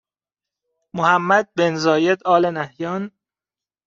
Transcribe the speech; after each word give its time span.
محمد 0.97 1.45
بن 1.57 1.73
زاید 1.83 2.19
آل 2.35 2.43
نهیان 2.57 3.03